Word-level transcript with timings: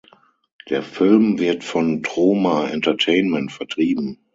Der 0.69 0.81
Film 0.81 1.37
wird 1.37 1.63
von 1.63 2.01
Troma 2.01 2.67
Entertainment 2.69 3.51
vertrieben. 3.51 4.17